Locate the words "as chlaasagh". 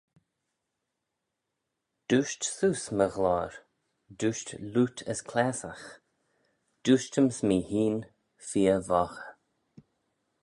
5.13-5.85